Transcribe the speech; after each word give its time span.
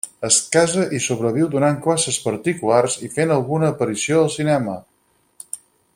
Es 0.27 0.37
casa 0.53 0.85
i 0.99 1.01
sobreviu 1.07 1.49
donant 1.55 1.77
classes 1.83 2.17
particulars 2.23 2.97
i 3.09 3.11
fent 3.19 3.35
alguna 3.39 3.69
aparició 3.75 4.23
al 4.23 4.33
cinema. 4.41 4.79